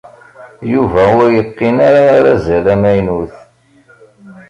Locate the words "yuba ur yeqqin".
0.71-1.77